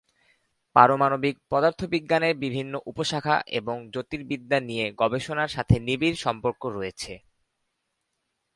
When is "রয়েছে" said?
6.67-7.13